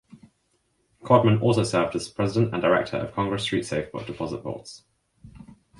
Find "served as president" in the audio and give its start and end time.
1.63-2.53